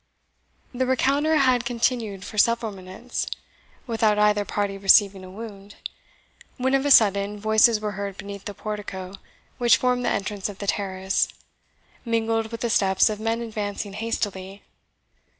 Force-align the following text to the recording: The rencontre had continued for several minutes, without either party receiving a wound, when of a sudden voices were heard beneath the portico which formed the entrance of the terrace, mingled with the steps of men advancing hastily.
The 0.73 0.87
rencontre 0.87 1.37
had 1.37 1.63
continued 1.63 2.25
for 2.25 2.39
several 2.39 2.71
minutes, 2.71 3.27
without 3.85 4.17
either 4.17 4.43
party 4.45 4.75
receiving 4.75 5.23
a 5.23 5.29
wound, 5.29 5.75
when 6.57 6.73
of 6.73 6.87
a 6.87 6.89
sudden 6.89 7.39
voices 7.39 7.79
were 7.79 7.91
heard 7.91 8.17
beneath 8.17 8.45
the 8.45 8.55
portico 8.55 9.13
which 9.59 9.77
formed 9.77 10.03
the 10.03 10.09
entrance 10.09 10.49
of 10.49 10.57
the 10.57 10.65
terrace, 10.65 11.27
mingled 12.03 12.51
with 12.51 12.61
the 12.61 12.69
steps 12.71 13.11
of 13.11 13.19
men 13.19 13.41
advancing 13.43 13.93
hastily. 13.93 14.63